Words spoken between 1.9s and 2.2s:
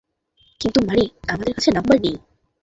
নেই।